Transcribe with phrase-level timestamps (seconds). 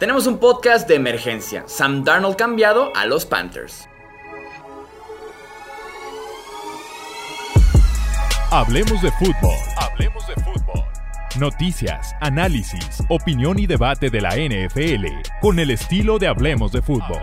[0.00, 1.64] Tenemos un podcast de emergencia.
[1.66, 3.86] Sam Darnold cambiado a los Panthers.
[8.50, 9.54] Hablemos de fútbol.
[9.76, 10.84] Hablemos de fútbol.
[11.38, 15.04] Noticias, análisis, opinión y debate de la NFL
[15.42, 17.20] con el estilo de Hablemos de fútbol.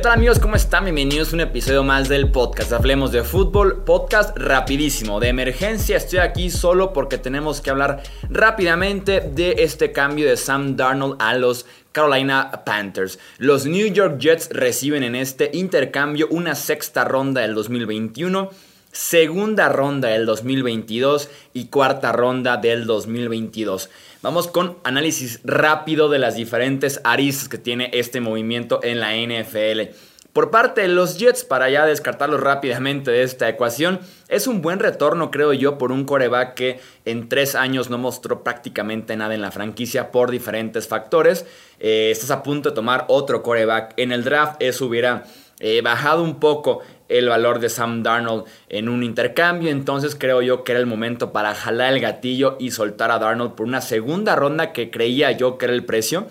[0.00, 0.38] Tal amigos?
[0.38, 0.84] ¿Cómo están?
[0.84, 2.72] Bienvenidos a un episodio más del podcast.
[2.72, 5.98] Hablemos de fútbol, podcast rapidísimo, de emergencia.
[5.98, 11.34] Estoy aquí solo porque tenemos que hablar rápidamente de este cambio de Sam Darnold a
[11.34, 13.18] los Carolina Panthers.
[13.36, 18.48] Los New York Jets reciben en este intercambio una sexta ronda del 2021
[18.92, 23.88] segunda ronda del 2022 y cuarta ronda del 2022.
[24.22, 29.94] Vamos con análisis rápido de las diferentes aristas que tiene este movimiento en la NFL.
[30.34, 34.78] Por parte de los Jets, para ya descartarlo rápidamente de esta ecuación, es un buen
[34.78, 39.40] retorno, creo yo, por un coreback que en tres años no mostró prácticamente nada en
[39.40, 41.46] la franquicia por diferentes factores.
[41.78, 45.24] Eh, estás a punto de tomar otro coreback en el draft, eso hubiera
[45.60, 46.80] eh, bajado un poco
[47.10, 49.70] el valor de Sam Darnold en un intercambio.
[49.70, 53.54] Entonces creo yo que era el momento para jalar el gatillo y soltar a Darnold
[53.54, 56.28] por una segunda ronda que creía yo que era el precio.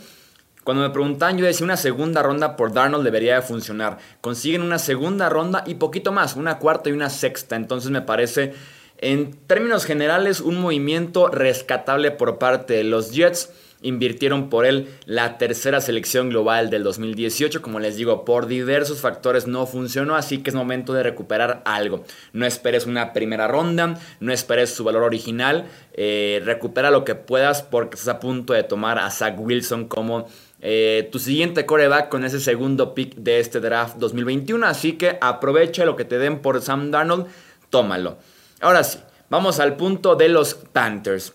[0.63, 3.97] Cuando me preguntaban, yo decía una segunda ronda por Darnold debería de funcionar.
[4.21, 7.55] Consiguen una segunda ronda y poquito más, una cuarta y una sexta.
[7.55, 8.53] Entonces me parece,
[9.01, 13.49] en términos generales, un movimiento rescatable por parte de los Jets
[13.81, 17.61] invirtieron por él la tercera selección global del 2018.
[17.61, 22.03] Como les digo, por diversos factores no funcionó, así que es momento de recuperar algo.
[22.33, 27.61] No esperes una primera ronda, no esperes su valor original, eh, recupera lo que puedas
[27.61, 30.27] porque estás a punto de tomar a Zach Wilson como...
[30.61, 34.65] Eh, tu siguiente coreback con ese segundo pick de este draft 2021.
[34.65, 37.27] Así que aprovecha lo que te den por Sam Darnold,
[37.69, 38.17] tómalo.
[38.61, 38.99] Ahora sí,
[39.29, 41.33] vamos al punto de los Panthers.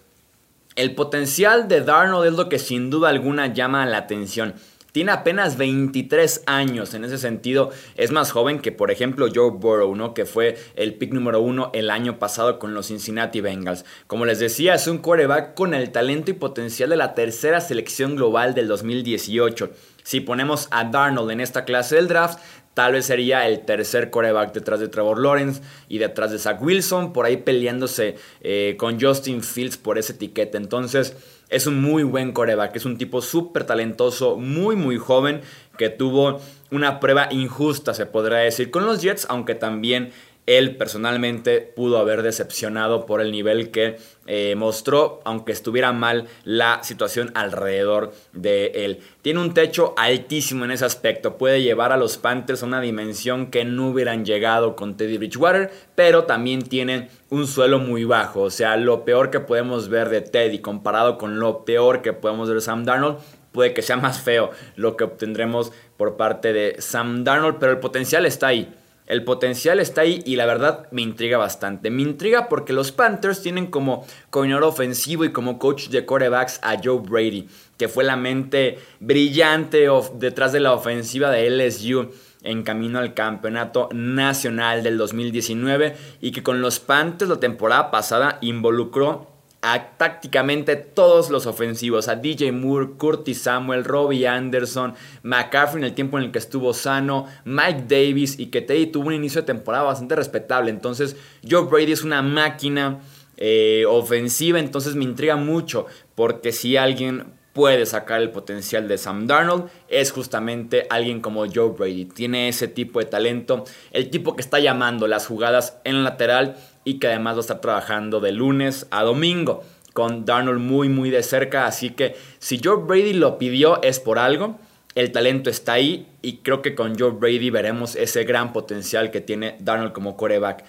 [0.76, 4.54] El potencial de Darnold es lo que sin duda alguna llama la atención.
[4.92, 9.96] Tiene apenas 23 años, en ese sentido es más joven que por ejemplo Joe Burrow,
[9.96, 10.14] ¿no?
[10.14, 13.84] que fue el pick número uno el año pasado con los Cincinnati Bengals.
[14.06, 18.16] Como les decía, es un quarterback con el talento y potencial de la tercera selección
[18.16, 19.70] global del 2018.
[20.04, 22.38] Si ponemos a Darnold en esta clase del draft,
[22.74, 27.12] Tal vez sería el tercer coreback detrás de Trevor Lawrence y detrás de Zach Wilson,
[27.12, 30.58] por ahí peleándose eh, con Justin Fields por ese etiqueta.
[30.58, 31.16] Entonces
[31.48, 35.40] es un muy buen coreback, es un tipo súper talentoso, muy muy joven,
[35.78, 36.40] que tuvo
[36.72, 40.10] una prueba injusta, se podría decir, con los Jets, aunque también
[40.46, 43.96] él personalmente pudo haber decepcionado por el nivel que
[44.26, 49.00] eh, mostró, aunque estuviera mal la situación alrededor de él.
[49.22, 53.50] Tiene un techo altísimo en ese aspecto, puede llevar a los Panthers a una dimensión
[53.50, 58.50] que no hubieran llegado con Teddy Bridgewater, pero también tienen un suelo muy bajo, o
[58.50, 62.56] sea, lo peor que podemos ver de Teddy comparado con lo peor que podemos ver
[62.56, 63.18] de Sam Darnold,
[63.52, 67.78] puede que sea más feo lo que obtendremos por parte de Sam Darnold, pero el
[67.78, 68.74] potencial está ahí.
[69.06, 71.90] El potencial está ahí y la verdad me intriga bastante.
[71.90, 76.76] Me intriga porque los Panthers tienen como coordinador ofensivo y como coach de corebacks a
[76.82, 82.12] Joe Brady, que fue la mente brillante detrás de la ofensiva de LSU
[82.42, 88.38] en camino al campeonato nacional del 2019 y que con los Panthers la temporada pasada
[88.40, 89.33] involucró
[89.66, 94.92] a tácticamente todos los ofensivos, a DJ Moore, Curtis Samuel, Robbie Anderson,
[95.22, 99.14] McCaffrey en el tiempo en el que estuvo sano, Mike Davis y que tuvo un
[99.14, 100.70] inicio de temporada bastante respetable.
[100.70, 101.16] Entonces,
[101.48, 103.00] Joe Brady es una máquina
[103.38, 109.26] eh, ofensiva, entonces me intriga mucho porque si alguien puede sacar el potencial de Sam
[109.26, 112.04] Darnold es justamente alguien como Joe Brady.
[112.04, 116.98] Tiene ese tipo de talento, el tipo que está llamando las jugadas en lateral y
[116.98, 121.22] que además va a estar trabajando de lunes a domingo con Darnold muy muy de
[121.22, 124.58] cerca, así que si Joe Brady lo pidió es por algo,
[124.94, 129.20] el talento está ahí y creo que con Joe Brady veremos ese gran potencial que
[129.20, 130.64] tiene Darnold como coreback.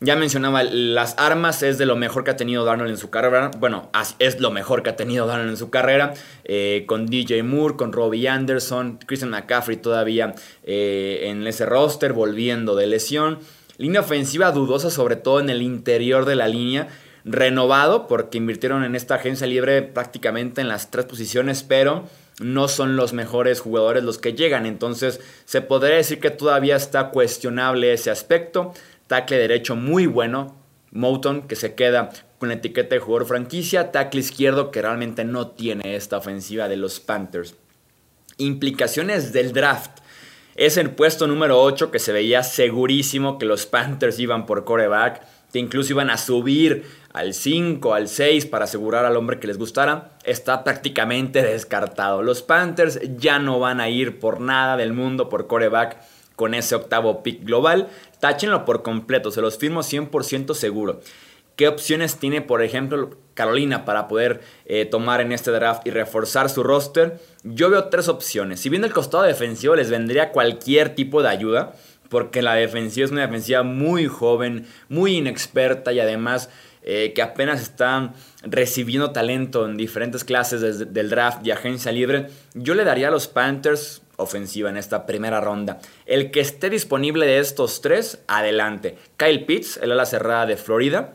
[0.00, 3.50] Ya mencionaba, las armas es de lo mejor que ha tenido Darnold en su carrera.
[3.58, 3.90] Bueno,
[4.20, 6.14] es lo mejor que ha tenido Darnold en su carrera.
[6.44, 12.76] Eh, con DJ Moore, con Robbie Anderson, Christian McCaffrey todavía eh, en ese roster, volviendo
[12.76, 13.40] de lesión.
[13.78, 16.88] Línea ofensiva dudosa, sobre todo en el interior de la línea.
[17.24, 22.04] Renovado, porque invirtieron en esta agencia libre prácticamente en las tres posiciones, pero
[22.40, 24.66] no son los mejores jugadores los que llegan.
[24.66, 28.72] Entonces, se podría decir que todavía está cuestionable ese aspecto.
[29.06, 30.56] Tackle derecho muy bueno,
[30.90, 35.48] Mouton, que se queda con la etiqueta de jugador franquicia, tackle izquierdo que realmente no
[35.48, 37.54] tiene esta ofensiva de los Panthers.
[38.36, 39.98] Implicaciones del draft.
[40.58, 45.22] Es el puesto número 8 que se veía segurísimo que los Panthers iban por coreback,
[45.52, 49.56] que incluso iban a subir al 5, al 6 para asegurar al hombre que les
[49.56, 52.24] gustara, está prácticamente descartado.
[52.24, 55.96] Los Panthers ya no van a ir por nada del mundo por coreback
[56.34, 57.88] con ese octavo pick global.
[58.18, 61.02] Táchenlo por completo, se los firmo 100% seguro.
[61.58, 66.48] ¿Qué opciones tiene, por ejemplo, Carolina para poder eh, tomar en este draft y reforzar
[66.50, 67.18] su roster?
[67.42, 68.60] Yo veo tres opciones.
[68.60, 71.74] Si bien el costado defensivo les vendría cualquier tipo de ayuda,
[72.10, 76.48] porque la defensiva es una defensiva muy joven, muy inexperta y además
[76.82, 78.12] eh, que apenas están
[78.42, 83.26] recibiendo talento en diferentes clases del draft y agencia libre, yo le daría a los
[83.26, 85.80] Panthers ofensiva en esta primera ronda.
[86.06, 88.96] El que esté disponible de estos tres, adelante.
[89.16, 91.14] Kyle Pitts, el ala cerrada de Florida.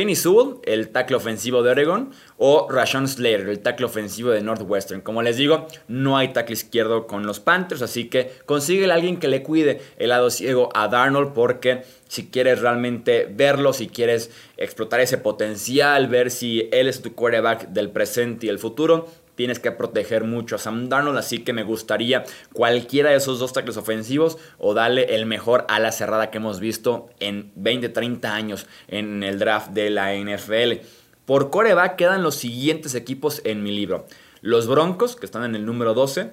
[0.00, 5.02] Penny Sewell, el tackle ofensivo de Oregon, o Rashawn Slater, el tackle ofensivo de Northwestern.
[5.02, 9.18] Como les digo, no hay tackle izquierdo con los Panthers, así que consigue a alguien
[9.18, 14.30] que le cuide el lado ciego a Darnold, porque si quieres realmente verlo, si quieres
[14.56, 19.58] explotar ese potencial, ver si él es tu quarterback del presente y el futuro, tienes
[19.58, 23.76] que proteger mucho a Sam Darnold, así que me gustaría cualquiera de esos dos tackles
[23.76, 28.66] ofensivos o darle el mejor a la cerrada que hemos visto en 20, 30 años
[28.88, 30.84] en el draft de la NFL.
[31.24, 34.06] Por coreback quedan los siguientes equipos en mi libro.
[34.40, 36.30] Los Broncos, que están en el número 12.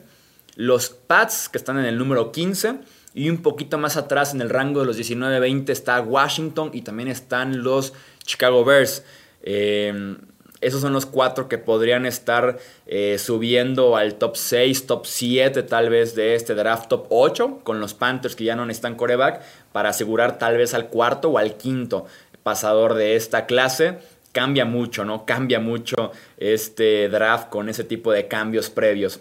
[0.56, 2.80] Los Pats, que están en el número 15.
[3.14, 7.10] Y un poquito más atrás, en el rango de los 19-20, está Washington y también
[7.10, 7.94] están los
[8.24, 9.04] Chicago Bears.
[9.44, 10.18] Eh,
[10.60, 12.58] esos son los cuatro que podrían estar
[12.88, 17.80] eh, subiendo al top 6, top 7 tal vez de este draft, top 8, con
[17.80, 21.58] los Panthers que ya no necesitan coreback, para asegurar tal vez al cuarto o al
[21.58, 22.06] quinto
[22.44, 24.00] pasador de esta clase.
[24.32, 25.26] Cambia mucho, ¿no?
[25.26, 29.20] Cambia mucho este draft con ese tipo de cambios previos.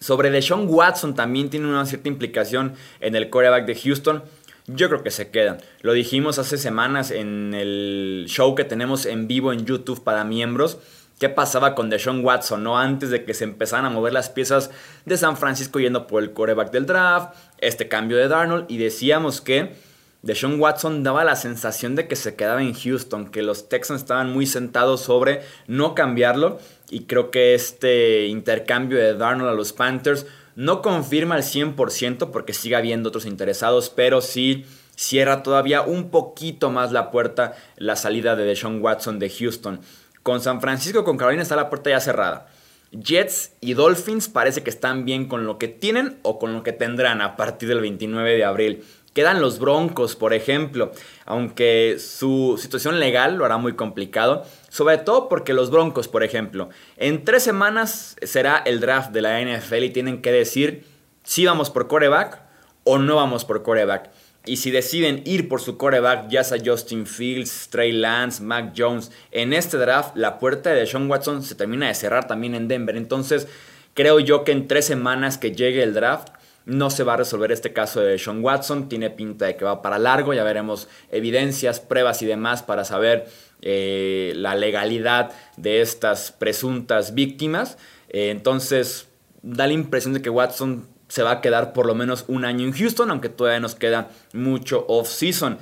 [0.00, 4.22] Sobre Deshaun Watson también tiene una cierta implicación en el coreback de Houston.
[4.66, 5.58] Yo creo que se quedan.
[5.82, 10.78] Lo dijimos hace semanas en el show que tenemos en vivo en YouTube para miembros.
[11.20, 12.78] ¿Qué pasaba con Deshaun Watson, no?
[12.78, 14.70] Antes de que se empezaran a mover las piezas
[15.04, 19.40] de San Francisco yendo por el coreback del draft, este cambio de Darnold, y decíamos
[19.40, 19.74] que
[20.22, 24.32] Deshaun Watson daba la sensación de que se quedaba en Houston, que los Texans estaban
[24.32, 26.58] muy sentados sobre no cambiarlo,
[26.90, 32.52] y creo que este intercambio de Darnold a los Panthers no confirma al 100% porque
[32.52, 34.64] sigue habiendo otros interesados, pero sí
[34.96, 39.80] cierra todavía un poquito más la puerta la salida de Deshaun Watson de Houston.
[40.22, 42.48] Con San Francisco, con Carolina está la puerta ya cerrada.
[42.90, 46.72] Jets y Dolphins parece que están bien con lo que tienen o con lo que
[46.72, 48.84] tendrán a partir del 29 de abril.
[49.16, 50.92] Quedan los Broncos, por ejemplo,
[51.24, 56.68] aunque su situación legal lo hará muy complicado, sobre todo porque los Broncos, por ejemplo,
[56.98, 60.84] en tres semanas será el draft de la NFL y tienen que decir
[61.22, 62.42] si vamos por coreback
[62.84, 64.10] o no vamos por coreback.
[64.44, 69.10] Y si deciden ir por su coreback, ya sea Justin Fields, Trey Lance, Mac Jones,
[69.30, 72.98] en este draft la puerta de Sean Watson se termina de cerrar también en Denver.
[72.98, 73.48] Entonces,
[73.94, 76.35] creo yo que en tres semanas que llegue el draft,
[76.66, 79.82] no se va a resolver este caso de Sean Watson, tiene pinta de que va
[79.82, 83.28] para largo, ya veremos evidencias, pruebas y demás para saber
[83.62, 87.78] eh, la legalidad de estas presuntas víctimas.
[88.08, 89.06] Eh, entonces,
[89.42, 92.66] da la impresión de que Watson se va a quedar por lo menos un año
[92.66, 95.58] en Houston, aunque todavía nos queda mucho off-season.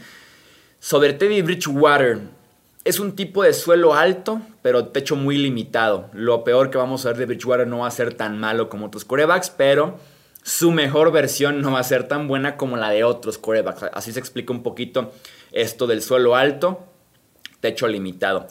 [0.80, 2.20] Sobre Teddy Bridgewater,
[2.84, 6.08] es un tipo de suelo alto, pero techo muy limitado.
[6.14, 8.86] Lo peor que vamos a ver de Bridgewater no va a ser tan malo como
[8.86, 9.98] otros corebacks, pero
[10.44, 13.86] su mejor versión no va a ser tan buena como la de otros corebacks.
[13.94, 15.10] Así se explica un poquito
[15.52, 16.84] esto del suelo alto,
[17.60, 18.46] techo limitado.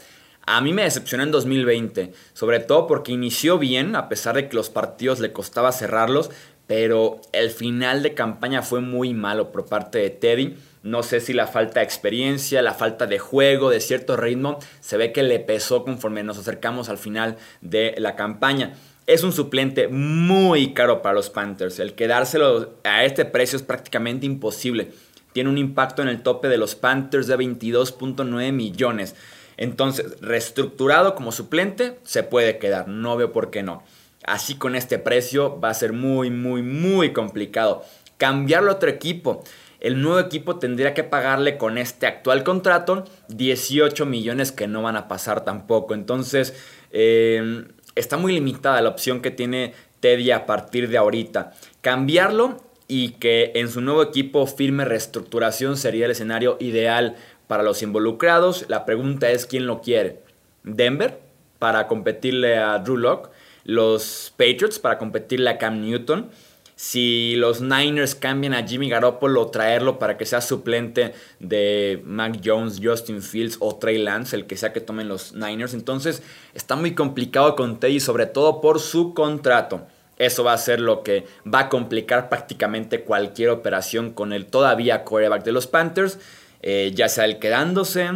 [0.45, 4.55] A mí me decepcionó en 2020, sobre todo porque inició bien, a pesar de que
[4.55, 6.31] los partidos le costaba cerrarlos,
[6.65, 10.57] pero el final de campaña fue muy malo por parte de Teddy.
[10.81, 14.97] No sé si la falta de experiencia, la falta de juego, de cierto ritmo, se
[14.97, 18.73] ve que le pesó conforme nos acercamos al final de la campaña.
[19.05, 21.79] Es un suplente muy caro para los Panthers.
[21.79, 24.91] El quedárselo a este precio es prácticamente imposible.
[25.33, 29.15] Tiene un impacto en el tope de los Panthers de 22.9 millones.
[29.57, 32.87] Entonces, reestructurado como suplente, se puede quedar.
[32.87, 33.83] No veo por qué no.
[34.23, 37.83] Así con este precio va a ser muy, muy, muy complicado.
[38.17, 39.43] Cambiarlo a otro equipo.
[39.81, 44.95] El nuevo equipo tendría que pagarle con este actual contrato 18 millones que no van
[44.95, 45.93] a pasar tampoco.
[45.93, 46.55] Entonces,
[46.91, 51.53] eh, está muy limitada la opción que tiene Teddy a partir de ahorita.
[51.81, 57.15] Cambiarlo y que en su nuevo equipo firme reestructuración sería el escenario ideal
[57.47, 58.65] para los involucrados.
[58.67, 60.19] La pregunta es quién lo quiere.
[60.63, 61.19] Denver
[61.59, 63.29] para competirle a Drew Locke,
[63.63, 66.29] los Patriots para competirle a Cam Newton.
[66.75, 72.79] Si los Niners cambian a Jimmy Garoppolo, traerlo para que sea suplente de Mac Jones,
[72.83, 75.73] Justin Fields o Trey Lance, el que sea que tomen los Niners.
[75.73, 79.85] Entonces está muy complicado con Teddy, sobre todo por su contrato.
[80.17, 85.03] Eso va a ser lo que va a complicar prácticamente cualquier operación con el todavía
[85.03, 86.19] quarterback de los Panthers,
[86.61, 88.09] eh, ya sea el quedándose,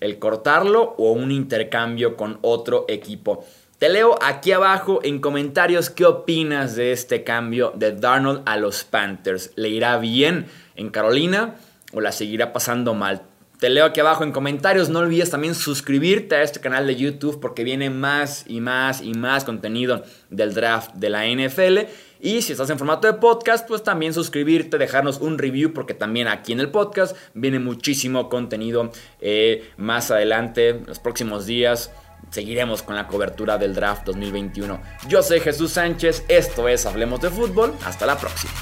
[0.00, 3.44] el cortarlo o un intercambio con otro equipo.
[3.78, 8.84] Te leo aquí abajo en comentarios qué opinas de este cambio de Darnold a los
[8.84, 9.50] Panthers.
[9.56, 11.56] ¿Le irá bien en Carolina
[11.92, 13.22] o la seguirá pasando mal?
[13.58, 14.90] Te leo aquí abajo en comentarios.
[14.90, 19.12] No olvides también suscribirte a este canal de YouTube porque viene más y más y
[19.12, 21.78] más contenido del draft de la NFL.
[22.20, 26.28] Y si estás en formato de podcast, pues también suscribirte, dejarnos un review porque también
[26.28, 31.90] aquí en el podcast viene muchísimo contenido eh, más adelante, los próximos días
[32.30, 34.80] seguiremos con la cobertura del draft 2021.
[35.08, 38.52] Yo soy Jesús Sánchez, esto es Hablemos de Fútbol, hasta la próxima.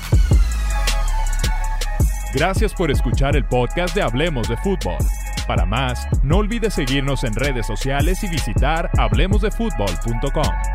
[2.35, 4.97] Gracias por escuchar el podcast de Hablemos de Fútbol.
[5.47, 10.72] Para más, no olvides seguirnos en redes sociales y visitar hablemosdefutbol.com.